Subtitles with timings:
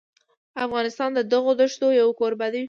[0.65, 2.59] افغانستان د دغو دښتو یو کوربه دی.